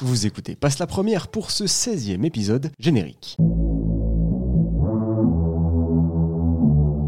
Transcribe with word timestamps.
Vous 0.00 0.26
écoutez 0.26 0.56
Passe 0.56 0.80
la 0.80 0.88
première 0.88 1.28
pour 1.28 1.52
ce 1.52 1.64
16e 1.64 2.24
épisode 2.24 2.72
générique. 2.80 3.36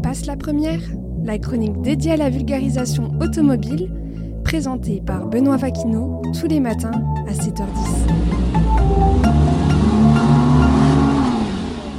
Passe 0.01 0.25
la 0.25 0.37
première, 0.37 0.79
la 1.21 1.37
chronique 1.37 1.81
dédiée 1.81 2.13
à 2.13 2.15
la 2.15 2.29
vulgarisation 2.29 3.11
automobile, 3.19 3.91
présentée 4.45 5.01
par 5.05 5.27
Benoît 5.27 5.57
Vaquineau 5.57 6.21
tous 6.39 6.47
les 6.47 6.61
matins 6.61 7.03
à 7.27 7.33
7h10. 7.33 8.36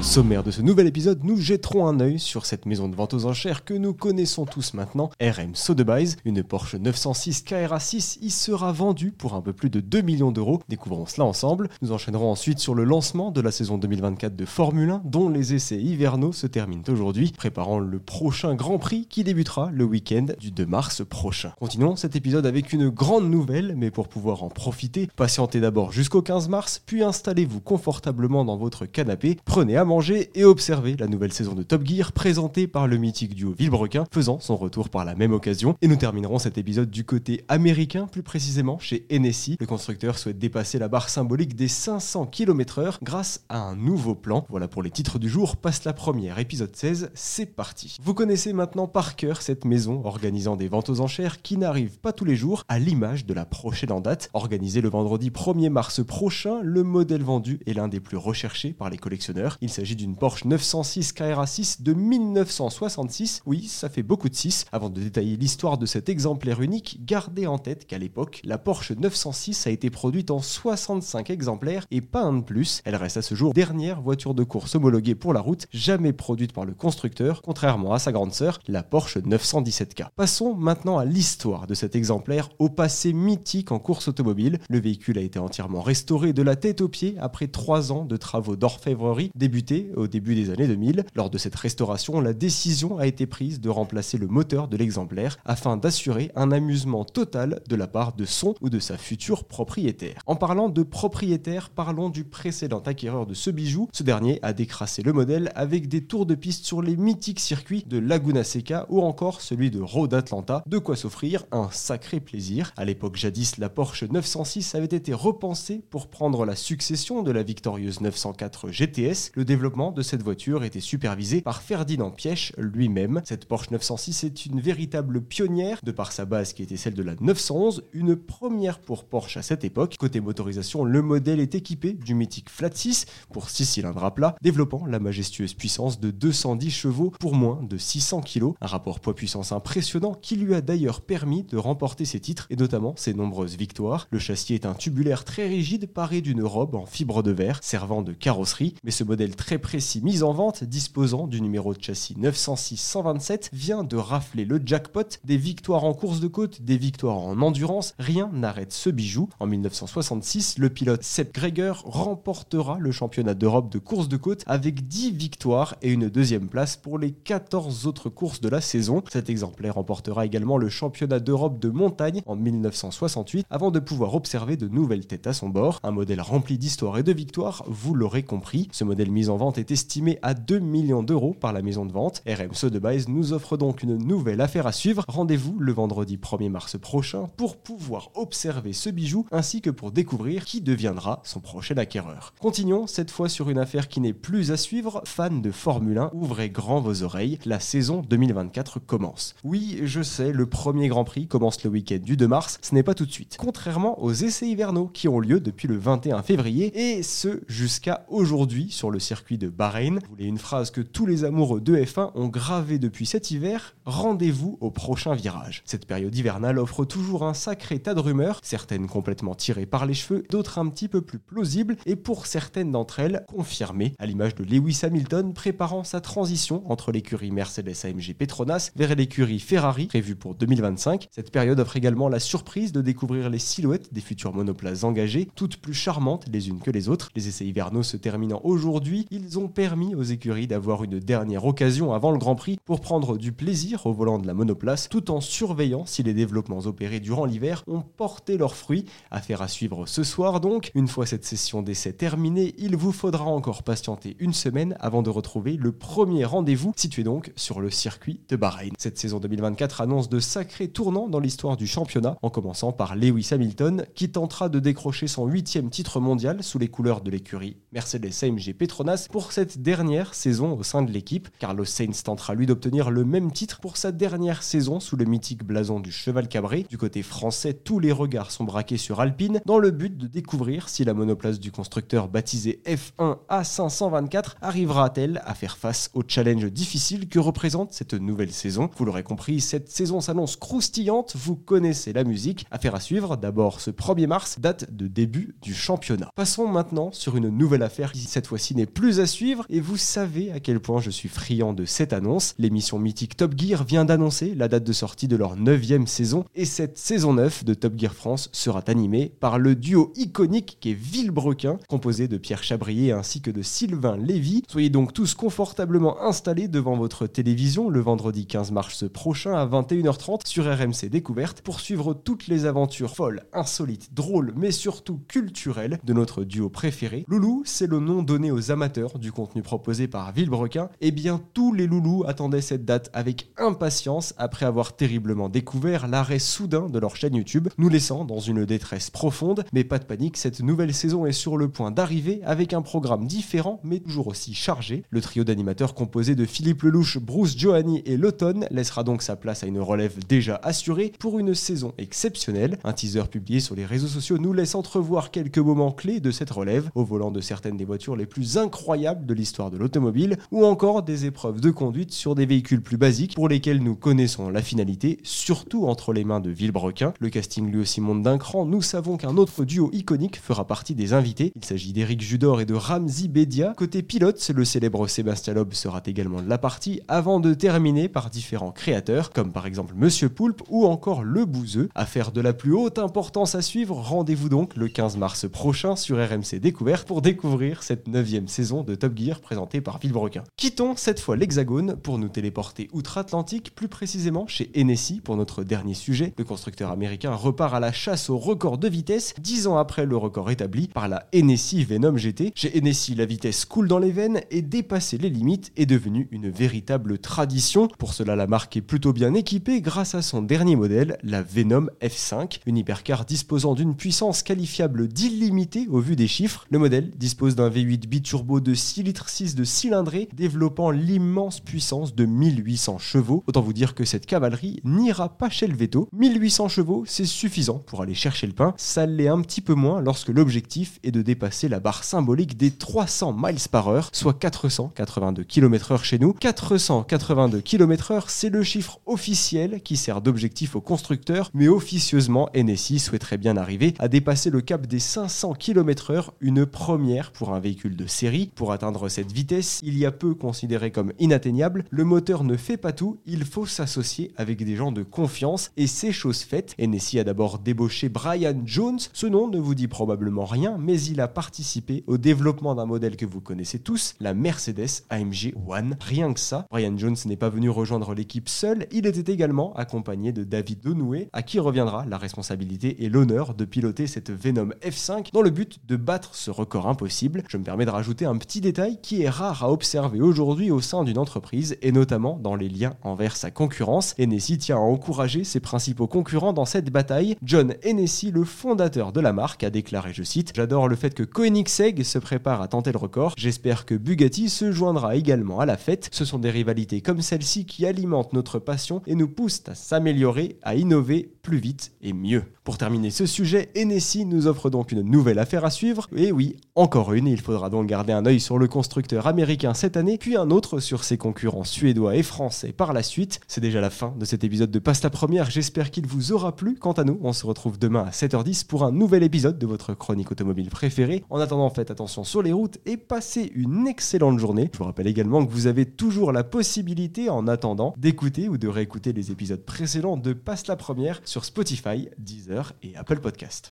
Sommaire 0.08 0.42
de 0.42 0.50
ce 0.50 0.62
nouvel 0.62 0.86
épisode, 0.86 1.22
nous 1.22 1.36
jetterons 1.36 1.86
un 1.86 2.00
œil 2.00 2.18
sur 2.18 2.46
cette 2.46 2.64
maison 2.64 2.88
de 2.88 2.96
vente 2.96 3.12
aux 3.12 3.26
enchères 3.26 3.62
que 3.62 3.74
nous 3.74 3.92
connaissons 3.92 4.46
tous 4.46 4.72
maintenant, 4.72 5.10
RM 5.20 5.54
Sotheby's. 5.54 6.16
Une 6.24 6.42
Porsche 6.42 6.76
906 6.76 7.44
KRA6 7.44 8.16
y 8.22 8.30
sera 8.30 8.72
vendue 8.72 9.10
pour 9.10 9.34
un 9.34 9.42
peu 9.42 9.52
plus 9.52 9.68
de 9.68 9.80
2 9.80 10.00
millions 10.00 10.32
d'euros. 10.32 10.62
Découvrons 10.70 11.04
cela 11.04 11.26
ensemble. 11.26 11.68
Nous 11.82 11.92
enchaînerons 11.92 12.30
ensuite 12.30 12.58
sur 12.58 12.74
le 12.74 12.84
lancement 12.84 13.30
de 13.30 13.42
la 13.42 13.50
saison 13.50 13.76
2024 13.76 14.34
de 14.34 14.46
Formule 14.46 14.88
1, 14.88 15.02
dont 15.04 15.28
les 15.28 15.52
essais 15.52 15.78
hivernaux 15.78 16.32
se 16.32 16.46
terminent 16.46 16.84
aujourd'hui, 16.88 17.34
préparant 17.36 17.78
le 17.78 17.98
prochain 17.98 18.54
Grand 18.54 18.78
Prix 18.78 19.06
qui 19.10 19.24
débutera 19.24 19.68
le 19.70 19.84
week-end 19.84 20.28
du 20.40 20.50
2 20.50 20.64
mars 20.64 21.02
prochain. 21.06 21.52
Continuons 21.60 21.96
cet 21.96 22.16
épisode 22.16 22.46
avec 22.46 22.72
une 22.72 22.88
grande 22.88 23.30
nouvelle, 23.30 23.74
mais 23.76 23.90
pour 23.90 24.08
pouvoir 24.08 24.42
en 24.42 24.48
profiter, 24.48 25.06
patientez 25.16 25.60
d'abord 25.60 25.92
jusqu'au 25.92 26.22
15 26.22 26.48
mars, 26.48 26.80
puis 26.86 27.02
installez-vous 27.02 27.60
confortablement 27.60 28.46
dans 28.46 28.56
votre 28.56 28.86
canapé, 28.86 29.36
prenez 29.44 29.76
à 29.76 29.84
manger 29.84 29.97
et 30.00 30.44
observer 30.44 30.94
la 30.96 31.08
nouvelle 31.08 31.32
saison 31.32 31.54
de 31.54 31.64
Top 31.64 31.84
Gear 31.84 32.12
présentée 32.12 32.68
par 32.68 32.86
le 32.86 32.98
mythique 32.98 33.34
duo 33.34 33.52
Villebrequin, 33.58 34.04
faisant 34.12 34.38
son 34.38 34.56
retour 34.56 34.90
par 34.90 35.04
la 35.04 35.16
même 35.16 35.32
occasion. 35.32 35.76
Et 35.82 35.88
nous 35.88 35.96
terminerons 35.96 36.38
cet 36.38 36.56
épisode 36.56 36.88
du 36.88 37.02
côté 37.04 37.44
américain, 37.48 38.06
plus 38.06 38.22
précisément 38.22 38.78
chez 38.78 39.06
NSI. 39.10 39.56
Le 39.58 39.66
constructeur 39.66 40.16
souhaite 40.16 40.38
dépasser 40.38 40.78
la 40.78 40.86
barre 40.86 41.08
symbolique 41.08 41.56
des 41.56 41.66
500 41.66 42.26
km/h 42.26 42.98
grâce 43.02 43.44
à 43.48 43.58
un 43.58 43.74
nouveau 43.74 44.14
plan. 44.14 44.46
Voilà 44.48 44.68
pour 44.68 44.84
les 44.84 44.90
titres 44.90 45.18
du 45.18 45.28
jour, 45.28 45.56
passe 45.56 45.82
la 45.84 45.92
première, 45.92 46.38
épisode 46.38 46.76
16, 46.76 47.10
c'est 47.14 47.46
parti. 47.46 47.96
Vous 48.00 48.14
connaissez 48.14 48.52
maintenant 48.52 48.86
par 48.86 49.16
cœur 49.16 49.42
cette 49.42 49.64
maison 49.64 50.02
organisant 50.04 50.54
des 50.54 50.68
ventes 50.68 50.90
aux 50.90 51.00
enchères 51.00 51.42
qui 51.42 51.56
n'arrivent 51.56 51.98
pas 51.98 52.12
tous 52.12 52.24
les 52.24 52.36
jours, 52.36 52.62
à 52.68 52.78
l'image 52.78 53.26
de 53.26 53.34
la 53.34 53.44
prochaine 53.44 53.90
en 53.90 54.00
date. 54.00 54.30
Organisée 54.32 54.80
le 54.80 54.90
vendredi 54.90 55.30
1er 55.30 55.70
mars 55.70 56.04
prochain, 56.06 56.60
le 56.62 56.84
modèle 56.84 57.24
vendu 57.24 57.58
est 57.66 57.72
l'un 57.72 57.88
des 57.88 57.98
plus 57.98 58.16
recherchés 58.16 58.72
par 58.72 58.90
les 58.90 58.96
collectionneurs. 58.96 59.58
Il 59.60 59.70
s'agit 59.70 59.87
d'une 59.94 60.16
Porsche 60.16 60.44
906 60.44 61.12
KRA6 61.12 61.82
de 61.82 61.92
1966. 61.92 63.42
Oui, 63.46 63.66
ça 63.66 63.88
fait 63.88 64.02
beaucoup 64.02 64.28
de 64.28 64.34
6. 64.34 64.66
Avant 64.72 64.90
de 64.90 65.00
détailler 65.00 65.36
l'histoire 65.36 65.78
de 65.78 65.86
cet 65.86 66.08
exemplaire 66.08 66.60
unique, 66.60 67.00
gardez 67.04 67.46
en 67.46 67.58
tête 67.58 67.86
qu'à 67.86 67.98
l'époque, 67.98 68.40
la 68.44 68.58
Porsche 68.58 68.92
906 68.92 69.66
a 69.66 69.70
été 69.70 69.90
produite 69.90 70.30
en 70.30 70.40
65 70.40 71.30
exemplaires 71.30 71.86
et 71.90 72.00
pas 72.00 72.22
un 72.22 72.34
de 72.34 72.42
plus. 72.42 72.82
Elle 72.84 72.96
reste 72.96 73.16
à 73.16 73.22
ce 73.22 73.34
jour 73.34 73.54
dernière 73.54 74.00
voiture 74.00 74.34
de 74.34 74.44
course 74.44 74.74
homologuée 74.74 75.14
pour 75.14 75.32
la 75.32 75.40
route, 75.40 75.66
jamais 75.72 76.12
produite 76.12 76.52
par 76.52 76.64
le 76.64 76.74
constructeur, 76.74 77.42
contrairement 77.42 77.92
à 77.92 77.98
sa 77.98 78.12
grande 78.12 78.32
sœur, 78.32 78.60
la 78.68 78.82
Porsche 78.82 79.18
917K. 79.18 80.08
Passons 80.16 80.54
maintenant 80.54 80.98
à 80.98 81.04
l'histoire 81.04 81.66
de 81.66 81.74
cet 81.74 81.96
exemplaire 81.96 82.48
au 82.58 82.68
passé 82.68 83.12
mythique 83.12 83.72
en 83.72 83.78
course 83.78 84.08
automobile. 84.08 84.58
Le 84.68 84.80
véhicule 84.80 85.18
a 85.18 85.22
été 85.22 85.38
entièrement 85.38 85.80
restauré 85.80 86.32
de 86.32 86.42
la 86.42 86.56
tête 86.56 86.80
aux 86.80 86.88
pieds 86.88 87.16
après 87.18 87.48
3 87.48 87.92
ans 87.92 88.04
de 88.04 88.16
travaux 88.16 88.56
d'orfèvrerie 88.56 89.30
débutés 89.34 89.77
au 89.96 90.06
début 90.06 90.34
des 90.34 90.50
années 90.50 90.66
2000. 90.66 91.04
Lors 91.14 91.30
de 91.30 91.38
cette 91.38 91.54
restauration, 91.54 92.20
la 92.20 92.32
décision 92.32 92.98
a 92.98 93.06
été 93.06 93.26
prise 93.26 93.60
de 93.60 93.68
remplacer 93.68 94.18
le 94.18 94.26
moteur 94.26 94.68
de 94.68 94.76
l'exemplaire 94.76 95.38
afin 95.44 95.76
d'assurer 95.76 96.30
un 96.36 96.52
amusement 96.52 97.04
total 97.04 97.60
de 97.68 97.76
la 97.76 97.86
part 97.86 98.14
de 98.14 98.24
son 98.24 98.54
ou 98.60 98.70
de 98.70 98.78
sa 98.78 98.96
future 98.96 99.44
propriétaire. 99.44 100.20
En 100.26 100.36
parlant 100.36 100.68
de 100.68 100.82
propriétaire, 100.82 101.70
parlons 101.70 102.08
du 102.08 102.24
précédent 102.24 102.82
acquéreur 102.84 103.26
de 103.26 103.34
ce 103.34 103.50
bijou. 103.50 103.88
Ce 103.92 104.02
dernier 104.02 104.38
a 104.42 104.52
décrassé 104.52 105.02
le 105.02 105.12
modèle 105.12 105.52
avec 105.54 105.88
des 105.88 106.04
tours 106.04 106.26
de 106.26 106.34
piste 106.34 106.64
sur 106.64 106.82
les 106.82 106.96
mythiques 106.96 107.40
circuits 107.40 107.84
de 107.86 107.98
Laguna 107.98 108.44
Seca 108.44 108.86
ou 108.88 109.02
encore 109.02 109.40
celui 109.40 109.70
de 109.70 109.80
Road 109.80 110.14
Atlanta, 110.14 110.62
de 110.66 110.78
quoi 110.78 110.96
s'offrir 110.96 111.44
un 111.52 111.68
sacré 111.70 112.20
plaisir. 112.20 112.72
À 112.76 112.84
l'époque 112.84 113.16
jadis, 113.16 113.58
la 113.58 113.68
Porsche 113.68 114.04
906 114.04 114.74
avait 114.74 114.86
été 114.86 115.12
repensée 115.12 115.82
pour 115.90 116.08
prendre 116.08 116.44
la 116.44 116.56
succession 116.56 117.22
de 117.22 117.30
la 117.30 117.42
victorieuse 117.42 118.00
904 118.00 118.70
GTS. 118.70 119.32
Le 119.34 119.44
développement 119.44 119.67
de 119.68 120.02
cette 120.02 120.22
voiture 120.22 120.64
était 120.64 120.80
supervisé 120.80 121.42
par 121.42 121.60
Ferdinand 121.60 122.10
Pièche 122.10 122.52
lui-même. 122.56 123.20
Cette 123.24 123.44
Porsche 123.44 123.70
906 123.70 124.24
est 124.24 124.46
une 124.46 124.60
véritable 124.60 125.20
pionnière, 125.20 125.80
de 125.84 125.92
par 125.92 126.12
sa 126.12 126.24
base 126.24 126.54
qui 126.54 126.62
était 126.62 126.78
celle 126.78 126.94
de 126.94 127.02
la 127.02 127.14
911, 127.20 127.84
une 127.92 128.16
première 128.16 128.78
pour 128.78 129.04
Porsche 129.04 129.36
à 129.36 129.42
cette 129.42 129.64
époque. 129.64 129.96
Côté 129.98 130.20
motorisation, 130.20 130.84
le 130.84 131.02
modèle 131.02 131.38
est 131.38 131.54
équipé 131.54 131.92
du 131.92 132.14
mythique 132.14 132.48
Flat 132.48 132.70
6 132.72 133.04
pour 133.30 133.50
6 133.50 133.66
cylindres 133.66 134.04
à 134.04 134.14
plat, 134.14 134.36
développant 134.40 134.86
la 134.86 135.00
majestueuse 135.00 135.52
puissance 135.52 136.00
de 136.00 136.10
210 136.10 136.70
chevaux 136.70 137.12
pour 137.20 137.34
moins 137.34 137.62
de 137.62 137.76
600 137.76 138.22
kg. 138.22 138.52
Un 138.62 138.66
rapport 138.66 139.00
poids-puissance 139.00 139.52
impressionnant 139.52 140.14
qui 140.14 140.36
lui 140.36 140.54
a 140.54 140.62
d'ailleurs 140.62 141.02
permis 141.02 141.42
de 141.42 141.58
remporter 141.58 142.06
ses 142.06 142.20
titres 142.20 142.46
et 142.48 142.56
notamment 142.56 142.94
ses 142.96 143.12
nombreuses 143.12 143.56
victoires. 143.56 144.08
Le 144.10 144.18
châssis 144.18 144.54
est 144.54 144.64
un 144.64 144.74
tubulaire 144.74 145.24
très 145.24 145.46
rigide 145.46 145.86
paré 145.92 146.22
d'une 146.22 146.42
robe 146.42 146.74
en 146.74 146.86
fibre 146.86 147.22
de 147.22 147.32
verre 147.32 147.60
servant 147.62 148.00
de 148.00 148.12
carrosserie, 148.12 148.74
mais 148.82 148.90
ce 148.90 149.04
modèle 149.04 149.36
très 149.36 149.57
précis 149.58 150.00
mis 150.02 150.22
en 150.22 150.32
vente 150.32 150.64
disposant 150.64 151.26
du 151.26 151.40
numéro 151.40 151.74
de 151.74 151.82
châssis 151.82 152.14
906-127 152.14 153.50
vient 153.52 153.84
de 153.84 153.96
rafler 153.96 154.44
le 154.44 154.60
jackpot 154.64 155.18
des 155.24 155.36
victoires 155.36 155.84
en 155.84 155.94
course 155.94 156.20
de 156.20 156.28
côte, 156.28 156.62
des 156.62 156.76
victoires 156.76 157.18
en 157.18 157.40
endurance. 157.40 157.94
Rien 157.98 158.30
n'arrête 158.32 158.72
ce 158.72 158.90
bijou. 158.90 159.28
En 159.40 159.46
1966, 159.46 160.58
le 160.58 160.68
pilote 160.68 161.02
Sepp 161.02 161.34
Greger 161.34 161.72
remportera 161.84 162.78
le 162.78 162.92
championnat 162.92 163.34
d'Europe 163.34 163.70
de 163.70 163.78
course 163.78 164.08
de 164.08 164.16
côte 164.16 164.44
avec 164.46 164.86
10 164.86 165.12
victoires 165.12 165.76
et 165.82 165.92
une 165.92 166.08
deuxième 166.08 166.48
place 166.48 166.76
pour 166.76 166.98
les 166.98 167.12
14 167.12 167.86
autres 167.86 168.08
courses 168.08 168.40
de 168.40 168.48
la 168.48 168.60
saison. 168.60 169.02
Cet 169.10 169.30
exemplaire 169.30 169.74
remportera 169.74 170.26
également 170.26 170.58
le 170.58 170.68
championnat 170.68 171.20
d'Europe 171.20 171.58
de 171.58 171.70
montagne 171.70 172.22
en 172.26 172.36
1968 172.36 173.46
avant 173.50 173.70
de 173.70 173.78
pouvoir 173.78 174.14
observer 174.14 174.56
de 174.56 174.68
nouvelles 174.68 175.06
têtes 175.06 175.26
à 175.26 175.32
son 175.32 175.48
bord. 175.48 175.80
Un 175.82 175.90
modèle 175.90 176.20
rempli 176.20 176.58
d'histoire 176.58 176.98
et 176.98 177.02
de 177.02 177.12
victoires, 177.12 177.64
vous 177.66 177.94
l'aurez 177.94 178.22
compris. 178.22 178.68
Ce 178.72 178.84
modèle 178.84 179.10
mis 179.10 179.28
en 179.28 179.36
vente 179.36 179.47
est 179.56 179.70
estimé 179.70 180.18
à 180.22 180.34
2 180.34 180.58
millions 180.58 181.02
d'euros 181.02 181.34
par 181.38 181.52
la 181.52 181.62
maison 181.62 181.86
de 181.86 181.92
vente. 181.92 182.22
RM 182.26 182.52
Sotheby's 182.52 183.08
nous 183.08 183.32
offre 183.32 183.56
donc 183.56 183.82
une 183.82 183.96
nouvelle 183.96 184.40
affaire 184.40 184.66
à 184.66 184.72
suivre. 184.72 185.04
Rendez-vous 185.08 185.58
le 185.58 185.72
vendredi 185.72 186.16
1er 186.16 186.50
mars 186.50 186.76
prochain 186.78 187.28
pour 187.36 187.56
pouvoir 187.56 188.10
observer 188.14 188.72
ce 188.72 188.90
bijou 188.90 189.26
ainsi 189.30 189.62
que 189.62 189.70
pour 189.70 189.92
découvrir 189.92 190.44
qui 190.44 190.60
deviendra 190.60 191.20
son 191.24 191.40
prochain 191.40 191.76
acquéreur. 191.76 192.34
Continuons 192.40 192.86
cette 192.86 193.10
fois 193.10 193.28
sur 193.28 193.48
une 193.48 193.58
affaire 193.58 193.88
qui 193.88 194.00
n'est 194.00 194.12
plus 194.12 194.50
à 194.50 194.56
suivre. 194.56 195.00
Fans 195.04 195.30
de 195.30 195.50
Formule 195.50 195.98
1, 195.98 196.10
ouvrez 196.12 196.50
grand 196.50 196.80
vos 196.80 197.02
oreilles. 197.02 197.38
La 197.44 197.60
saison 197.60 198.02
2024 198.08 198.80
commence. 198.80 199.34
Oui, 199.44 199.80
je 199.84 200.02
sais, 200.02 200.32
le 200.32 200.46
premier 200.46 200.88
Grand 200.88 201.04
Prix 201.04 201.26
commence 201.26 201.62
le 201.64 201.70
week-end 201.70 201.98
du 202.02 202.16
2 202.16 202.26
mars. 202.26 202.58
Ce 202.62 202.74
n'est 202.74 202.82
pas 202.82 202.94
tout 202.94 203.06
de 203.06 203.12
suite. 203.12 203.36
Contrairement 203.38 204.02
aux 204.02 204.12
essais 204.12 204.48
hivernaux 204.48 204.88
qui 204.88 205.08
ont 205.08 205.20
lieu 205.20 205.40
depuis 205.40 205.68
le 205.68 205.76
21 205.76 206.22
février 206.22 206.72
et 206.74 207.02
ce 207.02 207.40
jusqu'à 207.46 208.04
aujourd'hui 208.08 208.70
sur 208.70 208.90
le 208.90 208.98
circuit 208.98 209.37
de 209.38 209.48
Bahreïn. 209.48 210.00
Vous 210.02 210.10
voulez 210.10 210.26
une 210.26 210.38
phrase 210.38 210.70
que 210.70 210.80
tous 210.80 211.06
les 211.06 211.24
amoureux 211.24 211.60
de 211.60 211.76
F1 211.76 212.10
ont 212.14 212.28
gravée 212.28 212.78
depuis 212.78 213.06
cet 213.06 213.30
hiver 213.30 213.76
Rendez-vous 213.84 214.58
au 214.60 214.70
prochain 214.70 215.14
virage. 215.14 215.62
Cette 215.64 215.86
période 215.86 216.14
hivernale 216.14 216.58
offre 216.58 216.84
toujours 216.84 217.24
un 217.24 217.34
sacré 217.34 217.78
tas 217.78 217.94
de 217.94 218.00
rumeurs, 218.00 218.40
certaines 218.42 218.86
complètement 218.86 219.34
tirées 219.34 219.66
par 219.66 219.86
les 219.86 219.94
cheveux, 219.94 220.24
d'autres 220.30 220.58
un 220.58 220.68
petit 220.68 220.88
peu 220.88 221.00
plus 221.00 221.18
plausibles 221.18 221.76
et 221.86 221.96
pour 221.96 222.26
certaines 222.26 222.72
d'entre 222.72 223.00
elles 223.00 223.24
confirmées, 223.28 223.94
à 223.98 224.06
l'image 224.06 224.34
de 224.34 224.44
Lewis 224.44 224.80
Hamilton 224.82 225.32
préparant 225.32 225.84
sa 225.84 226.00
transition 226.00 226.70
entre 226.70 226.92
l'écurie 226.92 227.30
Mercedes 227.30 227.84
AMG 227.84 228.14
Petronas 228.18 228.70
vers 228.76 228.94
l'écurie 228.94 229.40
Ferrari 229.40 229.86
prévue 229.86 230.16
pour 230.16 230.34
2025. 230.34 231.08
Cette 231.10 231.30
période 231.30 231.60
offre 231.60 231.76
également 231.76 232.08
la 232.08 232.18
surprise 232.18 232.72
de 232.72 232.82
découvrir 232.82 233.30
les 233.30 233.38
silhouettes 233.38 233.92
des 233.92 234.00
futures 234.00 234.34
monoplaces 234.34 234.84
engagées, 234.84 235.28
toutes 235.34 235.58
plus 235.58 235.74
charmantes 235.74 236.24
les 236.32 236.48
unes 236.48 236.60
que 236.60 236.70
les 236.70 236.88
autres. 236.88 237.10
Les 237.14 237.28
essais 237.28 237.46
hivernaux 237.46 237.82
se 237.82 237.96
terminant 237.96 238.40
aujourd'hui, 238.44 239.06
ils 239.10 239.27
ont 239.36 239.48
permis 239.48 239.94
aux 239.94 240.02
écuries 240.02 240.46
d'avoir 240.46 240.84
une 240.84 241.00
dernière 241.00 241.44
occasion 241.44 241.92
avant 241.92 242.12
le 242.12 242.18
Grand 242.18 242.36
Prix 242.36 242.58
pour 242.64 242.80
prendre 242.80 243.18
du 243.18 243.32
plaisir 243.32 243.84
au 243.84 243.92
volant 243.92 244.18
de 244.18 244.26
la 244.26 244.32
monoplace 244.32 244.88
tout 244.88 245.10
en 245.10 245.20
surveillant 245.20 245.84
si 245.84 246.02
les 246.02 246.14
développements 246.14 246.60
opérés 246.60 247.00
durant 247.00 247.24
l'hiver 247.24 247.64
ont 247.66 247.82
porté 247.82 248.38
leurs 248.38 248.54
fruits. 248.54 248.84
Affaire 249.10 249.42
à 249.42 249.48
suivre 249.48 249.86
ce 249.86 250.04
soir 250.04 250.40
donc. 250.40 250.70
Une 250.74 250.88
fois 250.88 251.04
cette 251.04 251.24
session 251.24 251.62
d'essai 251.62 251.92
terminée, 251.92 252.54
il 252.58 252.76
vous 252.76 252.92
faudra 252.92 253.24
encore 253.24 253.64
patienter 253.64 254.16
une 254.20 254.32
semaine 254.32 254.76
avant 254.80 255.02
de 255.02 255.10
retrouver 255.10 255.56
le 255.56 255.72
premier 255.72 256.24
rendez-vous 256.24 256.72
situé 256.76 257.02
donc 257.02 257.32
sur 257.36 257.60
le 257.60 257.70
circuit 257.70 258.20
de 258.28 258.36
Bahreïn. 258.36 258.72
Cette 258.78 258.98
saison 258.98 259.18
2024 259.18 259.80
annonce 259.80 260.08
de 260.08 260.20
sacrés 260.20 260.68
tournants 260.68 261.08
dans 261.08 261.20
l'histoire 261.20 261.56
du 261.56 261.66
championnat, 261.66 262.16
en 262.22 262.30
commençant 262.30 262.72
par 262.72 262.94
Lewis 262.94 263.28
Hamilton 263.32 263.84
qui 263.94 264.10
tentera 264.10 264.48
de 264.48 264.60
décrocher 264.60 265.08
son 265.08 265.26
huitième 265.26 265.70
titre 265.70 266.00
mondial 266.00 266.42
sous 266.42 266.58
les 266.58 266.68
couleurs 266.68 267.00
de 267.00 267.10
l'écurie 267.10 267.56
Mercedes 267.72 268.12
AMG 268.22 268.54
Petronas 268.56 269.07
pour 269.08 269.32
cette 269.32 269.62
dernière 269.62 270.14
saison 270.14 270.56
au 270.56 270.62
sein 270.62 270.82
de 270.82 270.92
l'équipe. 270.92 271.28
Carlos 271.38 271.64
Sainz 271.64 272.02
tentera 272.02 272.34
lui 272.34 272.46
d'obtenir 272.46 272.90
le 272.90 273.04
même 273.04 273.32
titre 273.32 273.60
pour 273.60 273.76
sa 273.76 273.92
dernière 273.92 274.42
saison 274.42 274.80
sous 274.80 274.96
le 274.96 275.04
mythique 275.04 275.44
blason 275.44 275.80
du 275.80 275.90
cheval 275.90 276.28
cabré. 276.28 276.66
Du 276.68 276.78
côté 276.78 277.02
français, 277.02 277.54
tous 277.54 277.80
les 277.80 277.92
regards 277.92 278.30
sont 278.30 278.44
braqués 278.44 278.76
sur 278.76 279.00
Alpine 279.00 279.40
dans 279.46 279.58
le 279.58 279.70
but 279.70 279.96
de 279.96 280.06
découvrir 280.06 280.68
si 280.68 280.84
la 280.84 280.94
monoplace 280.94 281.40
du 281.40 281.50
constructeur 281.50 282.08
baptisée 282.08 282.60
F1 282.66 283.18
A524 283.30 284.34
arrivera-t-elle 284.42 285.22
à 285.24 285.34
faire 285.34 285.56
face 285.56 285.90
au 285.94 286.02
challenge 286.06 286.46
difficile 286.46 287.08
que 287.08 287.18
représente 287.18 287.72
cette 287.72 287.94
nouvelle 287.94 288.32
saison. 288.32 288.70
Vous 288.76 288.84
l'aurez 288.84 289.02
compris, 289.02 289.40
cette 289.40 289.70
saison 289.70 290.00
s'annonce 290.00 290.36
croustillante, 290.36 291.16
vous 291.16 291.36
connaissez 291.36 291.92
la 291.92 292.04
musique. 292.04 292.46
Affaire 292.50 292.74
à 292.74 292.80
suivre, 292.80 293.16
d'abord 293.16 293.60
ce 293.60 293.70
1er 293.70 294.06
mars, 294.06 294.38
date 294.38 294.74
de 294.74 294.86
début 294.86 295.36
du 295.42 295.54
championnat. 295.54 296.10
Passons 296.14 296.46
maintenant 296.46 296.92
sur 296.92 297.16
une 297.16 297.28
nouvelle 297.28 297.62
affaire 297.62 297.92
qui 297.92 298.00
cette 298.00 298.26
fois-ci 298.26 298.54
n'est 298.54 298.66
plus 298.66 298.97
à 298.98 299.06
suivre 299.06 299.44
et 299.48 299.60
vous 299.60 299.76
savez 299.76 300.32
à 300.32 300.40
quel 300.40 300.60
point 300.60 300.80
je 300.80 300.90
suis 300.90 301.08
friand 301.08 301.52
de 301.52 301.64
cette 301.64 301.92
annonce. 301.92 302.34
L'émission 302.38 302.78
mythique 302.78 303.16
Top 303.16 303.34
Gear 303.36 303.64
vient 303.64 303.84
d'annoncer 303.84 304.34
la 304.34 304.48
date 304.48 304.64
de 304.64 304.72
sortie 304.72 305.08
de 305.08 305.16
leur 305.16 305.36
9 305.36 305.86
saison 305.86 306.24
et 306.34 306.44
cette 306.44 306.78
saison 306.78 307.12
9 307.14 307.44
de 307.44 307.54
Top 307.54 307.74
Gear 307.76 307.94
France 307.94 308.28
sera 308.32 308.62
animée 308.66 309.12
par 309.20 309.38
le 309.38 309.54
duo 309.54 309.92
iconique 309.96 310.58
qui 310.60 310.70
est 310.70 310.74
Villebrequin, 310.74 311.58
composé 311.68 312.08
de 312.08 312.18
Pierre 312.18 312.42
Chabrier 312.42 312.92
ainsi 312.92 313.20
que 313.20 313.30
de 313.30 313.42
Sylvain 313.42 313.96
Lévy. 313.96 314.42
Soyez 314.48 314.70
donc 314.70 314.92
tous 314.92 315.14
confortablement 315.14 316.02
installés 316.02 316.48
devant 316.48 316.76
votre 316.76 317.06
télévision 317.06 317.68
le 317.68 317.80
vendredi 317.80 318.26
15 318.26 318.50
mars 318.52 318.84
prochain 318.88 319.34
à 319.34 319.46
21h30 319.46 320.26
sur 320.26 320.44
RMC 320.44 320.88
Découverte 320.90 321.42
pour 321.42 321.60
suivre 321.60 321.94
toutes 321.94 322.26
les 322.26 322.46
aventures 322.46 322.94
folles, 322.94 323.24
insolites, 323.32 323.94
drôles 323.94 324.32
mais 324.36 324.50
surtout 324.50 325.00
culturelles 325.08 325.78
de 325.84 325.92
notre 325.92 326.24
duo 326.24 326.48
préféré. 326.50 327.04
Loulou, 327.08 327.42
c'est 327.44 327.66
le 327.66 327.80
nom 327.80 328.02
donné 328.02 328.30
aux 328.30 328.50
amateurs 328.50 328.87
du 328.96 329.12
contenu 329.12 329.42
proposé 329.42 329.88
par 329.88 330.12
Villebrequin. 330.12 330.70
Eh 330.80 330.90
bien 330.90 331.20
tous 331.34 331.52
les 331.52 331.66
loulous 331.66 332.04
attendaient 332.06 332.40
cette 332.40 332.64
date 332.64 332.88
avec 332.92 333.30
impatience 333.36 334.14
après 334.16 334.46
avoir 334.46 334.76
terriblement 334.76 335.28
découvert 335.28 335.88
l'arrêt 335.88 336.18
soudain 336.18 336.68
de 336.68 336.78
leur 336.78 336.96
chaîne 336.96 337.16
YouTube, 337.16 337.48
nous 337.58 337.68
laissant 337.68 338.04
dans 338.04 338.20
une 338.20 338.44
détresse 338.46 338.88
profonde. 338.88 339.44
Mais 339.52 339.64
pas 339.64 339.78
de 339.78 339.84
panique, 339.84 340.16
cette 340.16 340.40
nouvelle 340.40 340.72
saison 340.72 341.04
est 341.04 341.12
sur 341.12 341.36
le 341.36 341.48
point 341.48 341.70
d'arriver 341.70 342.20
avec 342.24 342.52
un 342.52 342.62
programme 342.62 343.06
différent 343.06 343.60
mais 343.64 343.80
toujours 343.80 344.06
aussi 344.06 344.32
chargé. 344.32 344.84
Le 344.90 345.00
trio 345.00 345.24
d'animateurs 345.24 345.74
composé 345.74 346.14
de 346.14 346.24
Philippe 346.24 346.62
Lelouch, 346.62 346.98
Bruce 346.98 347.36
Johanny 347.36 347.82
et 347.84 347.96
l'automne 347.96 348.46
laissera 348.50 348.84
donc 348.84 349.02
sa 349.02 349.16
place 349.16 349.42
à 349.42 349.46
une 349.46 349.60
relève 349.60 349.98
déjà 350.06 350.40
assurée 350.42 350.92
pour 350.98 351.18
une 351.18 351.34
saison 351.34 351.74
exceptionnelle. 351.78 352.58
Un 352.64 352.72
teaser 352.72 353.08
publié 353.10 353.40
sur 353.40 353.54
les 353.54 353.66
réseaux 353.66 353.88
sociaux 353.88 354.18
nous 354.18 354.32
laisse 354.32 354.54
entrevoir 354.54 355.10
quelques 355.10 355.38
moments 355.38 355.72
clés 355.72 356.00
de 356.00 356.10
cette 356.10 356.30
relève, 356.30 356.70
au 356.74 356.84
volant 356.84 357.10
de 357.10 357.20
certaines 357.20 357.56
des 357.56 357.64
voitures 357.64 357.96
les 357.96 358.06
plus 358.06 358.38
incroyables 358.38 358.77
de 358.78 359.14
l'histoire 359.14 359.50
de 359.50 359.56
l'automobile, 359.56 360.18
ou 360.30 360.44
encore 360.44 360.84
des 360.84 361.04
épreuves 361.04 361.40
de 361.40 361.50
conduite 361.50 361.92
sur 361.92 362.14
des 362.14 362.26
véhicules 362.26 362.62
plus 362.62 362.76
basiques 362.76 363.16
pour 363.16 363.28
lesquels 363.28 363.60
nous 363.60 363.74
connaissons 363.74 364.30
la 364.30 364.40
finalité, 364.40 365.00
surtout 365.02 365.66
entre 365.66 365.92
les 365.92 366.04
mains 366.04 366.20
de 366.20 366.30
Villebrequin. 366.30 366.94
Le 367.00 367.10
casting 367.10 367.50
lui 367.50 367.60
aussi 367.60 367.80
monte 367.80 368.02
d'un 368.02 368.18
cran, 368.18 368.46
nous 368.46 368.62
savons 368.62 368.96
qu'un 368.96 369.16
autre 369.16 369.44
duo 369.44 369.70
iconique 369.72 370.20
fera 370.20 370.46
partie 370.46 370.76
des 370.76 370.92
invités. 370.92 371.32
Il 371.34 371.44
s'agit 371.44 371.72
d'Eric 371.72 372.00
Judor 372.00 372.40
et 372.40 372.46
de 372.46 372.54
Ramzi 372.54 373.08
Bedia. 373.08 373.52
Côté 373.56 373.82
pilote, 373.82 374.30
le 374.32 374.44
célèbre 374.44 374.86
Sébastien 374.86 375.34
Loeb 375.34 375.52
sera 375.54 375.82
également 375.86 376.22
de 376.22 376.28
la 376.28 376.38
partie, 376.38 376.80
avant 376.86 377.18
de 377.18 377.34
terminer 377.34 377.88
par 377.88 378.10
différents 378.10 378.52
créateurs, 378.52 379.10
comme 379.10 379.32
par 379.32 379.46
exemple 379.46 379.74
Monsieur 379.76 380.08
Poulpe 380.08 380.42
ou 380.48 380.66
encore 380.66 381.02
Le 381.02 381.24
Bouzeux. 381.24 381.68
Affaire 381.74 382.12
de 382.12 382.20
la 382.20 382.32
plus 382.32 382.52
haute 382.52 382.78
importance 382.78 383.34
à 383.34 383.42
suivre, 383.42 383.74
rendez-vous 383.74 384.28
donc 384.28 384.54
le 384.54 384.68
15 384.68 384.98
mars 384.98 385.28
prochain 385.28 385.74
sur 385.74 385.96
RMC 385.96 386.38
Découverte 386.40 386.86
pour 386.86 387.02
découvrir 387.02 387.64
cette 387.64 387.88
neuvième 387.88 388.28
saison 388.28 388.62
de 388.68 388.74
Top 388.74 388.96
Gear 388.96 389.20
présentée 389.20 389.60
par 389.60 389.78
Villebrequin. 389.78 390.24
Quittons 390.36 390.76
cette 390.76 391.00
fois 391.00 391.16
l'Hexagone 391.16 391.76
pour 391.76 391.98
nous 391.98 392.08
téléporter 392.08 392.68
outre-Atlantique, 392.72 393.54
plus 393.54 393.68
précisément 393.68 394.26
chez 394.26 394.50
Hennessy 394.54 395.00
pour 395.02 395.16
notre 395.16 395.42
dernier 395.42 395.74
sujet. 395.74 396.12
Le 396.18 396.24
constructeur 396.24 396.70
américain 396.70 397.14
repart 397.14 397.54
à 397.54 397.60
la 397.60 397.72
chasse 397.72 398.10
au 398.10 398.18
record 398.18 398.58
de 398.58 398.68
vitesse, 398.68 399.14
dix 399.20 399.46
ans 399.46 399.56
après 399.56 399.86
le 399.86 399.96
record 399.96 400.30
établi 400.30 400.68
par 400.68 400.88
la 400.88 401.08
Hennessy 401.12 401.64
Venom 401.64 401.96
GT. 401.96 402.32
Chez 402.34 402.56
Hennessy, 402.56 402.94
la 402.94 403.06
vitesse 403.06 403.44
coule 403.44 403.68
dans 403.68 403.78
les 403.78 403.90
veines 403.90 404.20
et 404.30 404.42
dépasser 404.42 404.98
les 404.98 405.10
limites 405.10 405.50
est 405.56 405.66
devenue 405.66 406.08
une 406.10 406.28
véritable 406.28 406.98
tradition. 406.98 407.68
Pour 407.78 407.94
cela, 407.94 408.16
la 408.16 408.26
marque 408.26 408.56
est 408.56 408.62
plutôt 408.62 408.92
bien 408.92 409.14
équipée 409.14 409.60
grâce 409.62 409.94
à 409.94 410.02
son 410.02 410.20
dernier 410.22 410.56
modèle, 410.56 410.98
la 411.02 411.22
Venom 411.22 411.68
F5, 411.80 412.40
une 412.46 412.58
hypercar 412.58 413.04
disposant 413.04 413.54
d'une 413.54 413.74
puissance 413.74 414.22
qualifiable 414.22 414.88
d'illimitée 414.88 415.66
au 415.70 415.80
vu 415.80 415.96
des 415.96 416.08
chiffres. 416.08 416.46
Le 416.50 416.58
modèle 416.58 416.90
dispose 416.96 417.34
d'un 417.34 417.48
V8 417.48 417.86
biturbo 417.86 418.40
de 418.40 418.54
6 418.58 418.82
litres 418.82 419.08
6 419.08 419.34
de 419.34 419.44
cylindrée, 419.44 420.08
développant 420.12 420.70
l'immense 420.70 421.40
puissance 421.40 421.94
de 421.94 422.04
1800 422.04 422.78
chevaux. 422.78 423.24
Autant 423.26 423.40
vous 423.40 423.52
dire 423.52 423.74
que 423.74 423.84
cette 423.84 424.04
cavalerie 424.04 424.60
n'ira 424.64 425.08
pas 425.08 425.30
chez 425.30 425.46
le 425.46 425.56
veto. 425.56 425.88
1800 425.92 426.48
chevaux, 426.48 426.84
c'est 426.86 427.06
suffisant 427.06 427.58
pour 427.58 427.80
aller 427.80 427.94
chercher 427.94 428.26
le 428.26 428.32
pain. 428.32 428.52
Ça 428.56 428.84
l'est 428.84 429.08
un 429.08 429.22
petit 429.22 429.40
peu 429.40 429.54
moins 429.54 429.80
lorsque 429.80 430.08
l'objectif 430.08 430.78
est 430.82 430.90
de 430.90 431.02
dépasser 431.02 431.48
la 431.48 431.60
barre 431.60 431.84
symbolique 431.84 432.36
des 432.36 432.50
300 432.50 433.14
miles 433.16 433.38
par 433.50 433.68
heure, 433.68 433.90
soit 433.92 434.14
482 434.14 435.22
km/h 435.22 435.82
chez 435.82 435.98
nous. 435.98 436.12
482 436.14 437.40
km/h, 437.40 438.04
c'est 438.08 438.30
le 438.30 438.42
chiffre 438.42 438.80
officiel 438.86 439.62
qui 439.62 439.76
sert 439.76 440.00
d'objectif 440.00 440.56
aux 440.56 440.60
constructeurs, 440.60 441.30
mais 441.32 441.48
officieusement, 441.48 442.28
NSI 442.34 442.80
souhaiterait 442.80 443.18
bien 443.18 443.36
arriver 443.36 443.74
à 443.78 443.88
dépasser 443.88 444.30
le 444.30 444.40
cap 444.40 444.66
des 444.66 444.80
500 444.80 445.34
km/h, 445.34 446.08
une 446.20 446.44
première 446.44 447.12
pour 447.12 447.32
un 447.32 447.40
véhicule 447.40 447.76
de 447.76 447.86
série. 447.86 448.30
Pour 448.34 448.47
atteindre 448.52 448.88
cette 448.88 449.12
vitesse, 449.12 449.60
il 449.62 449.78
y 449.78 449.86
a 449.86 449.92
peu 449.92 450.14
considéré 450.14 450.70
comme 450.70 450.92
inatteignable, 450.98 451.64
le 451.70 451.84
moteur 451.84 452.24
ne 452.24 452.36
fait 452.36 452.56
pas 452.56 452.72
tout, 452.72 452.98
il 453.06 453.24
faut 453.24 453.46
s'associer 453.46 454.12
avec 454.16 454.44
des 454.44 454.56
gens 454.56 454.72
de 454.72 454.82
confiance, 454.82 455.50
et 455.56 455.66
c'est 455.66 455.92
chose 455.92 456.22
faite. 456.22 456.54
NSI 456.58 456.98
a 456.98 457.04
d'abord 457.04 457.38
débauché 457.38 457.88
Brian 457.88 458.42
Jones, 458.44 458.78
ce 458.92 459.06
nom 459.06 459.28
ne 459.28 459.38
vous 459.38 459.54
dit 459.54 459.68
probablement 459.68 460.24
rien, 460.24 460.56
mais 460.58 460.80
il 460.80 461.00
a 461.00 461.08
participé 461.08 461.84
au 461.86 461.98
développement 461.98 462.54
d'un 462.54 462.66
modèle 462.66 462.96
que 462.96 463.06
vous 463.06 463.20
connaissez 463.20 463.58
tous, 463.58 463.94
la 464.00 464.14
Mercedes 464.14 464.84
AMG 464.90 465.34
One. 465.46 465.76
Rien 465.80 466.12
que 466.12 466.20
ça, 466.20 466.46
Brian 466.50 466.76
Jones 466.76 466.96
n'est 467.06 467.16
pas 467.16 467.28
venu 467.28 467.50
rejoindre 467.50 467.94
l'équipe 467.94 468.28
seul, 468.28 468.66
il 468.72 468.86
était 468.86 469.12
également 469.12 469.54
accompagné 469.54 470.12
de 470.12 470.24
David 470.24 470.60
Donoué, 470.60 471.08
à 471.12 471.22
qui 471.22 471.38
reviendra 471.38 471.84
la 471.86 471.98
responsabilité 471.98 472.84
et 472.84 472.88
l'honneur 472.88 473.34
de 473.34 473.44
piloter 473.44 473.86
cette 473.86 474.10
Venom 474.10 474.50
F5 474.62 475.12
dans 475.12 475.22
le 475.22 475.30
but 475.30 475.60
de 475.66 475.76
battre 475.76 476.14
ce 476.14 476.30
record 476.30 476.68
impossible. 476.68 477.22
Je 477.28 477.36
me 477.36 477.44
permets 477.44 477.64
de 477.64 477.70
rajouter 477.70 478.04
un 478.04 478.16
petit 478.16 478.37
détail 478.40 478.78
qui 478.80 479.02
est 479.02 479.08
rare 479.08 479.44
à 479.44 479.52
observer 479.52 480.00
aujourd'hui 480.00 480.50
au 480.50 480.60
sein 480.60 480.84
d'une 480.84 480.98
entreprise 480.98 481.56
et 481.62 481.72
notamment 481.72 482.18
dans 482.22 482.34
les 482.34 482.48
liens 482.48 482.74
envers 482.82 483.16
sa 483.16 483.30
concurrence. 483.30 483.94
Hennessy 483.98 484.38
tient 484.38 484.56
à 484.56 484.60
encourager 484.60 485.24
ses 485.24 485.40
principaux 485.40 485.86
concurrents 485.86 486.32
dans 486.32 486.44
cette 486.44 486.70
bataille. 486.70 487.16
John 487.22 487.54
Hennessy, 487.62 488.10
le 488.10 488.24
fondateur 488.24 488.92
de 488.92 489.00
la 489.00 489.12
marque, 489.12 489.44
a 489.44 489.50
déclaré, 489.50 489.92
je 489.92 490.02
cite, 490.02 490.32
J'adore 490.34 490.68
le 490.68 490.76
fait 490.76 490.94
que 490.94 491.02
Koenigsegg 491.02 491.82
se 491.82 491.98
prépare 491.98 492.42
à 492.42 492.48
tenter 492.48 492.72
le 492.72 492.78
record. 492.78 493.14
J'espère 493.16 493.66
que 493.66 493.74
Bugatti 493.74 494.28
se 494.28 494.52
joindra 494.52 494.96
également 494.96 495.40
à 495.40 495.46
la 495.46 495.56
fête. 495.56 495.88
Ce 495.92 496.04
sont 496.04 496.18
des 496.18 496.30
rivalités 496.30 496.80
comme 496.80 497.02
celle-ci 497.02 497.46
qui 497.46 497.66
alimentent 497.66 498.12
notre 498.12 498.38
passion 498.38 498.82
et 498.86 498.94
nous 498.94 499.08
poussent 499.08 499.42
à 499.46 499.54
s'améliorer, 499.54 500.38
à 500.42 500.54
innover 500.54 501.12
plus 501.22 501.38
vite 501.38 501.72
et 501.82 501.92
mieux. 501.92 502.24
Pour 502.44 502.56
terminer 502.56 502.90
ce 502.90 503.04
sujet, 503.04 503.50
Hennessy 503.54 504.06
nous 504.06 504.26
offre 504.26 504.48
donc 504.48 504.72
une 504.72 504.82
nouvelle 504.82 505.18
affaire 505.18 505.44
à 505.44 505.50
suivre. 505.50 505.86
Et 505.94 506.12
oui, 506.12 506.36
encore 506.54 506.94
une, 506.94 507.06
il 507.06 507.20
faudra 507.20 507.50
donc 507.50 507.66
garder 507.66 507.92
un 507.92 508.06
œil 508.06 508.17
sur 508.20 508.38
le 508.38 508.48
constructeur 508.48 509.06
américain 509.06 509.54
cette 509.54 509.76
année, 509.76 509.98
puis 509.98 510.16
un 510.16 510.30
autre 510.30 510.60
sur 510.60 510.84
ses 510.84 510.98
concurrents 510.98 511.44
suédois 511.44 511.96
et 511.96 512.02
français 512.02 512.52
par 512.52 512.72
la 512.72 512.82
suite. 512.82 513.20
C'est 513.28 513.40
déjà 513.40 513.60
la 513.60 513.70
fin 513.70 513.94
de 513.98 514.04
cet 514.04 514.24
épisode 514.24 514.50
de 514.50 514.58
Passe 514.58 514.82
la 514.82 514.90
Première, 514.90 515.30
j'espère 515.30 515.70
qu'il 515.70 515.86
vous 515.86 516.12
aura 516.12 516.34
plu. 516.34 516.56
Quant 516.56 516.72
à 516.72 516.84
nous, 516.84 516.98
on 517.02 517.12
se 517.12 517.26
retrouve 517.26 517.58
demain 517.58 517.84
à 517.84 517.90
7h10 517.90 518.46
pour 518.46 518.64
un 518.64 518.72
nouvel 518.72 519.02
épisode 519.02 519.38
de 519.38 519.46
votre 519.46 519.74
chronique 519.74 520.10
automobile 520.10 520.50
préférée. 520.50 521.04
En 521.10 521.20
attendant, 521.20 521.50
faites 521.50 521.70
attention 521.70 522.04
sur 522.04 522.22
les 522.22 522.32
routes 522.32 522.58
et 522.66 522.76
passez 522.76 523.32
une 523.34 523.66
excellente 523.66 524.18
journée. 524.18 524.50
Je 524.52 524.58
vous 524.58 524.64
rappelle 524.64 524.86
également 524.86 525.24
que 525.24 525.32
vous 525.32 525.46
avez 525.46 525.66
toujours 525.66 526.12
la 526.12 526.24
possibilité, 526.24 527.08
en 527.08 527.26
attendant, 527.28 527.74
d'écouter 527.76 528.28
ou 528.28 528.38
de 528.38 528.48
réécouter 528.48 528.92
les 528.92 529.10
épisodes 529.10 529.44
précédents 529.44 529.96
de 529.96 530.12
Passe 530.12 530.46
la 530.46 530.56
Première 530.56 531.00
sur 531.04 531.24
Spotify, 531.24 531.88
Deezer 531.98 532.52
et 532.62 532.76
Apple 532.76 533.00
Podcast. 533.00 533.50